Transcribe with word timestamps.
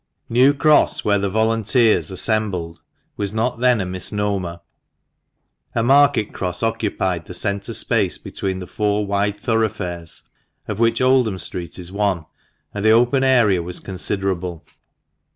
New 0.29 0.55
Cross, 0.55 1.05
where 1.05 1.19
the 1.19 1.29
volunteers 1.29 2.09
assembled, 2.09 2.81
was 3.17 3.31
not 3.31 3.59
then 3.59 3.79
a 3.79 3.85
misnomer. 3.85 4.61
A 5.75 5.83
market 5.83 6.33
cross 6.33 6.63
occupied 6.63 7.25
the 7.25 7.35
centre 7.35 7.71
space 7.71 8.17
between 8.17 8.57
the 8.57 8.65
four 8.65 9.05
wide 9.05 9.37
thoroughfares, 9.37 10.23
of 10.67 10.79
which 10.79 11.01
Oldham 11.01 11.37
Street 11.37 11.77
is 11.77 11.91
one; 11.91 12.25
and 12.73 12.83
the 12.83 12.89
open 12.89 13.23
area 13.23 13.61
was 13.61 13.79
considerable. 13.79 14.65